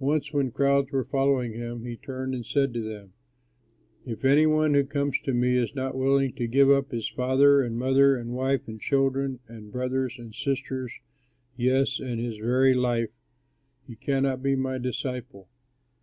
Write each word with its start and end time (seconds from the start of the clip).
Once, 0.00 0.34
when 0.34 0.50
crowds 0.50 0.92
were 0.92 1.02
following 1.02 1.54
him, 1.54 1.86
he 1.86 1.96
turned 1.96 2.34
and 2.34 2.44
said 2.44 2.74
to 2.74 2.82
them, 2.82 3.14
"If 4.04 4.22
any 4.22 4.44
one 4.44 4.74
who 4.74 4.84
comes 4.84 5.18
to 5.20 5.32
me 5.32 5.56
is 5.56 5.74
not 5.74 5.96
willing 5.96 6.34
to 6.34 6.46
give 6.46 6.70
up 6.70 6.90
his 6.90 7.08
father 7.08 7.62
and 7.62 7.78
mother 7.78 8.16
and 8.16 8.34
wife 8.34 8.68
and 8.68 8.78
children 8.78 9.38
and 9.48 9.72
brothers 9.72 10.18
and 10.18 10.34
sisters, 10.34 11.00
yes, 11.56 11.98
and 12.00 12.20
his 12.20 12.36
very 12.36 12.74
life, 12.74 13.08
he 13.86 13.96
cannot 13.96 14.42
be 14.42 14.56
my 14.56 14.76
disciple. 14.76 15.48